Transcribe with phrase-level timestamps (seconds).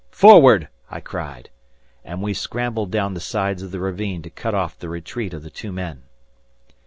[0.09, 1.51] "Forward," I cried.
[2.03, 5.43] And we scrambled down the sides of the ravine to cut off the retreat of
[5.43, 6.01] the two men.